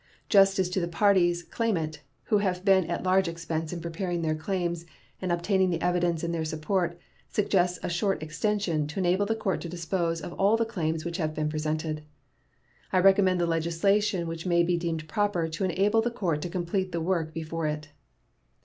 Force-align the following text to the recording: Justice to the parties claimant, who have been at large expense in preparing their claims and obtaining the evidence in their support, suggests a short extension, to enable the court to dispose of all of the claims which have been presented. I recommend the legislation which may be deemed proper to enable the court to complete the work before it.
Justice 0.29 0.67
to 0.69 0.79
the 0.79 0.87
parties 0.87 1.43
claimant, 1.43 2.01
who 2.23 2.39
have 2.39 2.65
been 2.65 2.85
at 2.89 3.03
large 3.03 3.27
expense 3.27 3.71
in 3.71 3.81
preparing 3.81 4.23
their 4.23 4.33
claims 4.33 4.83
and 5.21 5.31
obtaining 5.31 5.69
the 5.69 5.79
evidence 5.79 6.23
in 6.23 6.31
their 6.31 6.43
support, 6.43 6.97
suggests 7.29 7.77
a 7.83 7.87
short 7.89 8.23
extension, 8.23 8.87
to 8.87 8.97
enable 8.99 9.27
the 9.27 9.35
court 9.35 9.61
to 9.61 9.69
dispose 9.69 10.19
of 10.19 10.33
all 10.33 10.55
of 10.55 10.57
the 10.57 10.65
claims 10.65 11.05
which 11.05 11.17
have 11.17 11.35
been 11.35 11.49
presented. 11.49 12.01
I 12.91 12.97
recommend 12.97 13.39
the 13.39 13.45
legislation 13.45 14.25
which 14.27 14.47
may 14.47 14.63
be 14.63 14.75
deemed 14.75 15.07
proper 15.07 15.47
to 15.49 15.63
enable 15.65 16.01
the 16.01 16.09
court 16.09 16.41
to 16.41 16.49
complete 16.49 16.91
the 16.93 16.99
work 16.99 17.31
before 17.31 17.67
it. 17.67 17.89